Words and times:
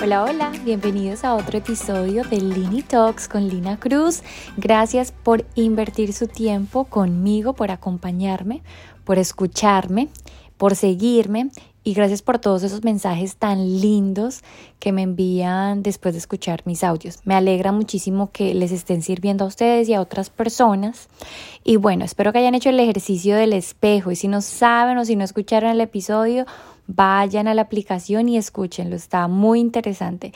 Hola, 0.00 0.22
hola, 0.22 0.52
bienvenidos 0.64 1.24
a 1.24 1.34
otro 1.34 1.58
episodio 1.58 2.22
de 2.22 2.40
Lini 2.40 2.82
Talks 2.82 3.26
con 3.26 3.48
Lina 3.48 3.80
Cruz. 3.80 4.22
Gracias 4.56 5.10
por 5.10 5.44
invertir 5.56 6.12
su 6.12 6.28
tiempo 6.28 6.84
conmigo, 6.84 7.52
por 7.52 7.72
acompañarme, 7.72 8.62
por 9.04 9.18
escucharme, 9.18 10.08
por 10.56 10.76
seguirme 10.76 11.50
y 11.84 11.94
gracias 11.94 12.22
por 12.22 12.38
todos 12.38 12.62
esos 12.62 12.84
mensajes 12.84 13.36
tan 13.36 13.80
lindos 13.80 14.42
que 14.78 14.92
me 14.92 15.02
envían 15.02 15.82
después 15.82 16.14
de 16.14 16.18
escuchar 16.18 16.62
mis 16.64 16.84
audios. 16.84 17.18
Me 17.24 17.34
alegra 17.34 17.72
muchísimo 17.72 18.30
que 18.32 18.54
les 18.54 18.72
estén 18.72 19.02
sirviendo 19.02 19.44
a 19.44 19.48
ustedes 19.48 19.88
y 19.88 19.94
a 19.94 20.00
otras 20.00 20.30
personas. 20.30 21.08
Y 21.64 21.76
bueno, 21.76 22.04
espero 22.04 22.32
que 22.32 22.38
hayan 22.38 22.54
hecho 22.54 22.70
el 22.70 22.80
ejercicio 22.80 23.36
del 23.36 23.52
espejo 23.52 24.10
y 24.10 24.16
si 24.16 24.28
no 24.28 24.40
saben 24.40 24.98
o 24.98 25.04
si 25.04 25.16
no 25.16 25.24
escucharon 25.24 25.70
el 25.70 25.80
episodio, 25.80 26.46
vayan 26.88 27.46
a 27.48 27.54
la 27.54 27.62
aplicación 27.62 28.30
y 28.30 28.38
escúchenlo, 28.38 28.96
está 28.96 29.28
muy 29.28 29.60
interesante. 29.60 30.32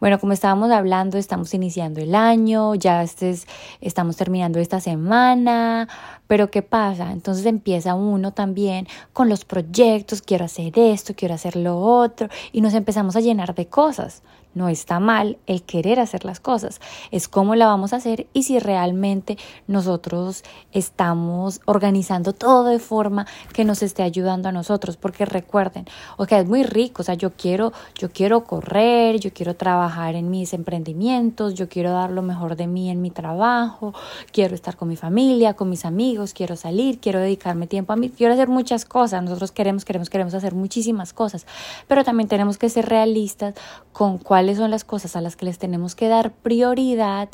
Bueno, 0.00 0.20
como 0.20 0.34
estábamos 0.34 0.70
hablando, 0.70 1.16
estamos 1.16 1.54
iniciando 1.54 2.00
el 2.00 2.14
año, 2.14 2.74
ya 2.74 3.02
este 3.02 3.34
estamos 3.80 4.16
terminando 4.16 4.58
esta 4.58 4.80
semana, 4.80 5.88
pero 6.26 6.50
¿qué 6.50 6.60
pasa? 6.60 7.10
Entonces 7.10 7.46
empieza 7.46 7.94
uno 7.94 8.32
también 8.32 8.86
con 9.14 9.30
los 9.30 9.46
proyectos, 9.46 10.20
quiero 10.20 10.44
hacer 10.44 10.78
esto, 10.92 11.14
quiero 11.16 11.34
hacer 11.34 11.56
lo 11.56 11.78
otro, 11.78 12.28
y 12.52 12.60
nos 12.60 12.74
empezamos 12.74 13.16
a 13.16 13.20
llenar 13.20 13.54
de 13.54 13.66
cosas. 13.66 14.22
No 14.54 14.68
está 14.68 15.00
mal 15.00 15.36
el 15.46 15.62
querer 15.62 15.98
hacer 15.98 16.24
las 16.24 16.38
cosas, 16.38 16.80
es 17.10 17.26
cómo 17.26 17.56
la 17.56 17.66
vamos 17.66 17.92
a 17.92 17.96
hacer 17.96 18.28
y 18.32 18.44
si 18.44 18.60
realmente 18.60 19.36
nosotros 19.66 20.44
estamos 20.70 21.60
organizando 21.64 22.32
todo 22.32 22.66
de 22.66 22.78
forma 22.78 23.26
que 23.52 23.64
nos 23.64 23.82
esté 23.82 24.04
ayudando 24.04 24.48
a 24.48 24.52
nosotros, 24.52 24.96
porque 24.96 25.24
recuerden, 25.24 25.86
ok, 26.18 26.32
es 26.32 26.46
muy 26.46 26.62
rico, 26.62 27.02
o 27.02 27.04
sea, 27.04 27.16
yo 27.16 27.32
quiero, 27.32 27.72
yo 27.96 28.12
quiero 28.12 28.44
correr, 28.44 29.18
yo 29.18 29.32
quiero 29.32 29.56
trabajar 29.56 30.14
en 30.14 30.30
mis 30.30 30.54
emprendimientos, 30.54 31.54
yo 31.54 31.68
quiero 31.68 31.90
dar 31.90 32.12
lo 32.12 32.22
mejor 32.22 32.54
de 32.54 32.68
mí 32.68 32.90
en 32.90 33.02
mi 33.02 33.10
trabajo, 33.10 33.92
quiero 34.30 34.54
estar 34.54 34.76
con 34.76 34.86
mi 34.86 34.96
familia, 34.96 35.54
con 35.54 35.68
mis 35.68 35.84
amigos, 35.84 36.32
quiero 36.32 36.54
salir, 36.54 37.00
quiero 37.00 37.18
dedicarme 37.18 37.66
tiempo 37.66 37.92
a 37.92 37.96
mí, 37.96 38.08
quiero 38.08 38.34
hacer 38.34 38.46
muchas 38.46 38.84
cosas, 38.84 39.20
nosotros 39.24 39.50
queremos, 39.50 39.84
queremos, 39.84 40.10
queremos 40.10 40.34
hacer 40.34 40.54
muchísimas 40.74 41.12
cosas, 41.12 41.46
pero 41.86 42.02
también 42.02 42.28
tenemos 42.28 42.58
que 42.58 42.68
ser 42.68 42.86
realistas 42.86 43.54
con 43.92 44.18
cuál 44.18 44.34
cuáles 44.34 44.58
son 44.58 44.72
las 44.72 44.82
cosas 44.82 45.14
a 45.14 45.20
las 45.20 45.36
que 45.36 45.44
les 45.44 45.58
tenemos 45.58 45.94
que 45.94 46.08
dar 46.08 46.32
prioridad 46.32 47.28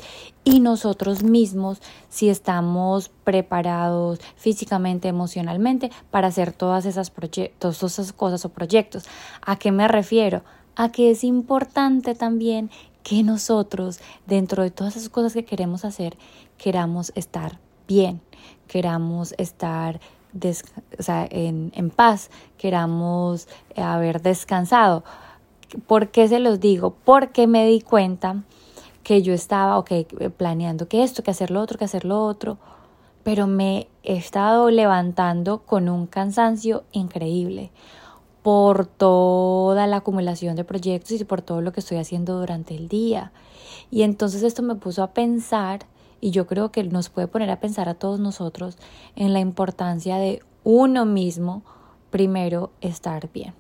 y 0.44 0.60
nosotros 0.60 1.22
mismos 1.22 1.80
si 2.10 2.28
estamos 2.28 3.08
preparados 3.24 4.20
físicamente, 4.36 5.08
emocionalmente 5.08 5.90
para 6.10 6.28
hacer 6.28 6.52
todas 6.52 6.84
esas, 6.84 7.10
todas 7.58 7.82
esas 7.82 8.12
cosas 8.12 8.44
o 8.44 8.50
proyectos. 8.50 9.04
¿A 9.40 9.56
qué 9.56 9.72
me 9.72 9.88
refiero? 9.88 10.42
A 10.76 10.92
que 10.92 11.10
es 11.10 11.24
importante 11.24 12.14
también 12.14 12.70
que 13.02 13.22
nosotros, 13.22 13.98
dentro 14.26 14.62
de 14.62 14.70
todas 14.70 14.96
esas 14.96 15.08
cosas 15.08 15.32
que 15.32 15.46
queremos 15.46 15.86
hacer, 15.86 16.18
queramos 16.58 17.12
estar 17.14 17.58
bien, 17.88 18.20
queramos 18.68 19.34
estar 19.38 20.00
en, 21.30 21.72
en 21.74 21.90
paz, 21.90 22.30
queramos 22.56 23.48
haber 23.76 24.22
descansado 24.22 25.04
¿Por 25.86 26.08
qué 26.08 26.28
se 26.28 26.40
los 26.40 26.60
digo? 26.60 26.96
Porque 27.04 27.46
me 27.46 27.66
di 27.66 27.80
cuenta 27.80 28.42
que 29.04 29.22
yo 29.22 29.32
estaba, 29.32 29.78
ok, 29.78 29.90
planeando 30.36 30.88
que 30.88 31.02
esto, 31.02 31.22
que 31.22 31.30
hacer 31.30 31.50
lo 31.50 31.60
otro, 31.60 31.78
que 31.78 31.84
hacer 31.84 32.04
lo 32.04 32.24
otro, 32.24 32.58
pero 33.22 33.46
me 33.46 33.86
he 34.02 34.16
estado 34.16 34.70
levantando 34.70 35.58
con 35.60 35.88
un 35.88 36.06
cansancio 36.06 36.84
increíble 36.92 37.70
por 38.42 38.86
toda 38.86 39.86
la 39.86 39.96
acumulación 39.96 40.56
de 40.56 40.64
proyectos 40.64 41.20
y 41.20 41.24
por 41.24 41.42
todo 41.42 41.60
lo 41.60 41.72
que 41.72 41.80
estoy 41.80 41.98
haciendo 41.98 42.38
durante 42.38 42.74
el 42.74 42.88
día. 42.88 43.32
Y 43.90 44.02
entonces 44.02 44.42
esto 44.42 44.62
me 44.62 44.74
puso 44.74 45.02
a 45.02 45.12
pensar, 45.12 45.80
y 46.20 46.30
yo 46.30 46.46
creo 46.46 46.70
que 46.72 46.84
nos 46.84 47.08
puede 47.08 47.28
poner 47.28 47.50
a 47.50 47.60
pensar 47.60 47.88
a 47.88 47.94
todos 47.94 48.20
nosotros 48.20 48.76
en 49.16 49.32
la 49.32 49.40
importancia 49.40 50.16
de 50.16 50.42
uno 50.64 51.06
mismo 51.06 51.62
primero 52.10 52.70
estar 52.80 53.30
bien 53.32 53.54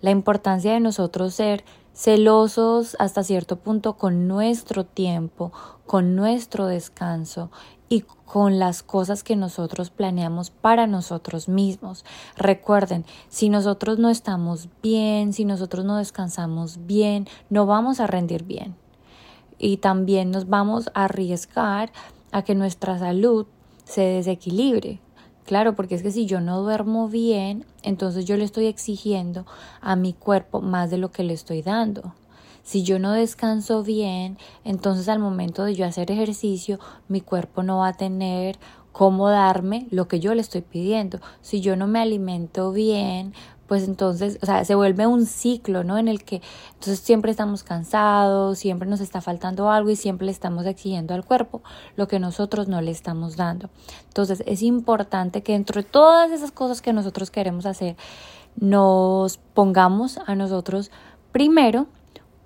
la 0.00 0.10
importancia 0.10 0.72
de 0.72 0.80
nosotros 0.80 1.34
ser 1.34 1.64
celosos 1.94 2.96
hasta 3.00 3.24
cierto 3.24 3.56
punto 3.56 3.96
con 3.96 4.28
nuestro 4.28 4.84
tiempo, 4.84 5.52
con 5.86 6.14
nuestro 6.14 6.66
descanso 6.66 7.50
y 7.88 8.02
con 8.24 8.58
las 8.58 8.82
cosas 8.82 9.24
que 9.24 9.34
nosotros 9.34 9.90
planeamos 9.90 10.50
para 10.50 10.86
nosotros 10.86 11.48
mismos. 11.48 12.04
Recuerden, 12.36 13.04
si 13.28 13.48
nosotros 13.48 13.98
no 13.98 14.10
estamos 14.10 14.68
bien, 14.82 15.32
si 15.32 15.44
nosotros 15.44 15.84
no 15.84 15.96
descansamos 15.96 16.86
bien, 16.86 17.26
no 17.50 17.66
vamos 17.66 17.98
a 17.98 18.06
rendir 18.06 18.44
bien. 18.44 18.76
Y 19.58 19.78
también 19.78 20.30
nos 20.30 20.48
vamos 20.48 20.90
a 20.94 21.04
arriesgar 21.04 21.92
a 22.32 22.42
que 22.42 22.54
nuestra 22.54 22.98
salud 22.98 23.46
se 23.84 24.02
desequilibre. 24.02 25.00
Claro, 25.44 25.74
porque 25.74 25.94
es 25.94 26.02
que 26.02 26.10
si 26.10 26.26
yo 26.26 26.40
no 26.40 26.60
duermo 26.60 27.08
bien, 27.08 27.64
entonces 27.82 28.26
yo 28.26 28.36
le 28.36 28.44
estoy 28.44 28.66
exigiendo 28.66 29.46
a 29.80 29.96
mi 29.96 30.12
cuerpo 30.12 30.60
más 30.60 30.90
de 30.90 30.98
lo 30.98 31.10
que 31.10 31.22
le 31.24 31.32
estoy 31.32 31.62
dando. 31.62 32.12
Si 32.62 32.82
yo 32.82 32.98
no 32.98 33.12
descanso 33.12 33.82
bien, 33.82 34.36
entonces 34.62 35.08
al 35.08 35.20
momento 35.20 35.64
de 35.64 35.74
yo 35.74 35.86
hacer 35.86 36.10
ejercicio, 36.10 36.78
mi 37.08 37.22
cuerpo 37.22 37.62
no 37.62 37.78
va 37.78 37.88
a 37.88 37.96
tener 37.96 38.58
cómo 38.92 39.30
darme 39.30 39.86
lo 39.90 40.06
que 40.06 40.20
yo 40.20 40.34
le 40.34 40.42
estoy 40.42 40.60
pidiendo. 40.60 41.18
Si 41.40 41.62
yo 41.62 41.76
no 41.76 41.86
me 41.86 42.00
alimento 42.00 42.70
bien, 42.72 43.32
pues 43.68 43.84
entonces, 43.84 44.38
o 44.42 44.46
sea, 44.46 44.64
se 44.64 44.74
vuelve 44.74 45.06
un 45.06 45.26
ciclo, 45.26 45.84
¿no? 45.84 45.98
En 45.98 46.08
el 46.08 46.24
que 46.24 46.40
entonces 46.72 47.00
siempre 47.00 47.30
estamos 47.30 47.62
cansados, 47.62 48.58
siempre 48.58 48.88
nos 48.88 49.00
está 49.00 49.20
faltando 49.20 49.70
algo 49.70 49.90
y 49.90 49.96
siempre 49.96 50.24
le 50.24 50.32
estamos 50.32 50.64
exigiendo 50.64 51.12
al 51.12 51.24
cuerpo 51.24 51.62
lo 51.94 52.08
que 52.08 52.18
nosotros 52.18 52.66
no 52.66 52.80
le 52.80 52.90
estamos 52.90 53.36
dando. 53.36 53.68
Entonces, 54.08 54.42
es 54.46 54.62
importante 54.62 55.42
que 55.42 55.52
dentro 55.52 55.82
de 55.82 55.86
todas 55.86 56.30
esas 56.30 56.50
cosas 56.50 56.80
que 56.80 56.94
nosotros 56.94 57.30
queremos 57.30 57.66
hacer, 57.66 57.96
nos 58.56 59.36
pongamos 59.36 60.18
a 60.26 60.34
nosotros 60.34 60.90
primero, 61.30 61.86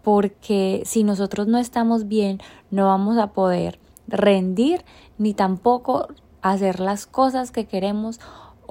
porque 0.03 0.83
si 0.85 1.05
nosotros 1.05 1.47
no 1.47 1.59
estamos 1.59 2.09
bien, 2.09 2.41
no 2.73 2.87
vamos 2.87 3.17
a 3.17 3.29
poder 3.29 3.79
rendir 4.09 4.85
ni 5.19 5.35
tampoco 5.35 6.09
hacer 6.43 6.81
las 6.81 7.07
cosas 7.07 7.53
que 7.53 7.67
queremos 7.67 8.19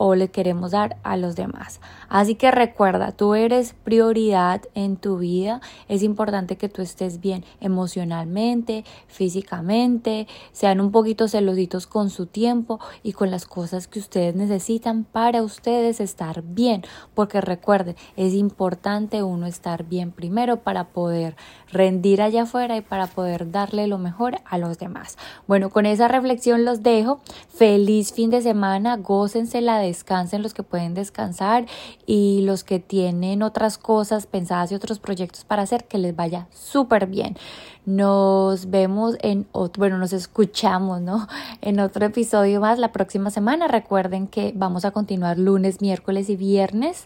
o 0.03 0.15
le 0.15 0.29
queremos 0.29 0.71
dar 0.71 0.97
a 1.03 1.15
los 1.15 1.35
demás. 1.35 1.79
Así 2.09 2.33
que 2.33 2.49
recuerda, 2.49 3.11
tú 3.11 3.35
eres 3.35 3.75
prioridad 3.83 4.63
en 4.73 4.97
tu 4.97 5.19
vida. 5.19 5.61
Es 5.87 6.01
importante 6.01 6.57
que 6.57 6.69
tú 6.69 6.81
estés 6.81 7.19
bien 7.19 7.45
emocionalmente, 7.59 8.83
físicamente, 9.05 10.27
sean 10.53 10.81
un 10.81 10.91
poquito 10.91 11.27
celositos 11.27 11.85
con 11.85 12.09
su 12.09 12.25
tiempo 12.25 12.79
y 13.03 13.13
con 13.13 13.29
las 13.29 13.45
cosas 13.45 13.87
que 13.87 13.99
ustedes 13.99 14.33
necesitan 14.33 15.03
para 15.03 15.43
ustedes 15.43 15.99
estar 15.99 16.41
bien. 16.41 16.81
Porque 17.13 17.39
recuerden, 17.39 17.95
es 18.15 18.33
importante 18.33 19.21
uno 19.21 19.45
estar 19.45 19.83
bien 19.83 20.11
primero 20.11 20.61
para 20.61 20.85
poder 20.85 21.35
rendir 21.71 22.23
allá 22.23 22.43
afuera 22.43 22.75
y 22.75 22.81
para 22.81 23.05
poder 23.05 23.51
darle 23.51 23.85
lo 23.85 23.99
mejor 23.99 24.39
a 24.45 24.57
los 24.57 24.79
demás. 24.79 25.19
Bueno, 25.45 25.69
con 25.69 25.85
esa 25.85 26.07
reflexión 26.07 26.65
los 26.65 26.81
dejo. 26.81 27.19
Feliz 27.49 28.13
fin 28.13 28.31
de 28.31 28.41
semana, 28.41 28.97
gócense 28.97 29.61
la 29.61 29.77
de 29.77 29.90
descansen 29.91 30.41
los 30.41 30.53
que 30.53 30.63
pueden 30.63 30.93
descansar 30.93 31.65
y 32.05 32.41
los 32.43 32.63
que 32.63 32.79
tienen 32.79 33.43
otras 33.43 33.77
cosas 33.77 34.25
pensadas 34.25 34.71
y 34.71 34.75
otros 34.75 34.99
proyectos 34.99 35.43
para 35.43 35.63
hacer, 35.63 35.85
que 35.85 35.97
les 35.97 36.15
vaya 36.15 36.47
súper 36.51 37.07
bien. 37.07 37.35
Nos 37.83 38.69
vemos 38.69 39.17
en 39.21 39.47
otro, 39.53 39.81
bueno, 39.81 39.97
nos 39.97 40.13
escuchamos, 40.13 41.01
¿no? 41.01 41.27
En 41.61 41.79
otro 41.79 42.05
episodio 42.05 42.61
más 42.61 42.79
la 42.79 42.91
próxima 42.91 43.29
semana. 43.31 43.67
Recuerden 43.67 44.27
que 44.27 44.51
vamos 44.55 44.85
a 44.85 44.91
continuar 44.91 45.37
lunes, 45.37 45.81
miércoles 45.81 46.29
y 46.29 46.35
viernes. 46.35 47.05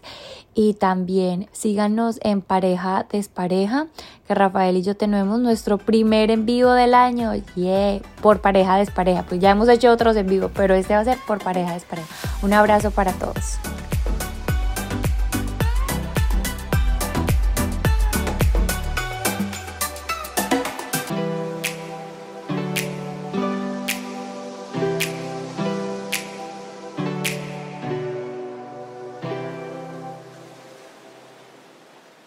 Y 0.54 0.74
también 0.74 1.48
síganos 1.52 2.18
en 2.22 2.40
pareja 2.40 3.06
despareja, 3.10 3.88
que 4.26 4.34
Rafael 4.34 4.78
y 4.78 4.82
yo 4.82 4.96
tenemos 4.96 5.38
nuestro 5.38 5.76
primer 5.76 6.30
en 6.30 6.46
vivo 6.46 6.72
del 6.72 6.94
año. 6.94 7.32
Yeah, 7.54 8.00
por 8.22 8.40
pareja 8.40 8.76
despareja. 8.76 9.24
Pues 9.24 9.40
ya 9.40 9.50
hemos 9.50 9.68
hecho 9.68 9.90
otros 9.90 10.16
en 10.16 10.26
vivo, 10.26 10.50
pero 10.54 10.74
este 10.74 10.94
va 10.94 11.00
a 11.00 11.04
ser 11.04 11.18
por 11.26 11.42
pareja 11.42 11.74
despareja. 11.74 12.08
Un 12.42 12.54
abrazo 12.66 12.90
para 12.90 13.12
todos. 13.12 13.60